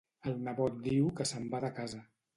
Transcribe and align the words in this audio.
El 0.29 0.39
nebot 0.47 0.79
diu 0.87 1.13
que 1.21 1.27
se'n 1.33 1.47
va 1.53 1.63
de 1.67 1.73
casa. 1.81 2.05